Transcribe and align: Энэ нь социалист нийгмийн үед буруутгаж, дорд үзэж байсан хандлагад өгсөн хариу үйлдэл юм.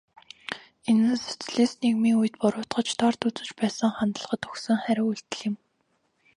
Энэ 0.89 1.03
нь 1.13 1.23
социалист 1.29 1.77
нийгмийн 1.83 2.17
үед 2.21 2.35
буруутгаж, 2.41 2.87
дорд 2.99 3.21
үзэж 3.27 3.49
байсан 3.59 3.91
хандлагад 3.97 4.41
өгсөн 4.49 4.77
хариу 4.83 5.05
үйлдэл 5.11 5.43
юм. 5.49 5.55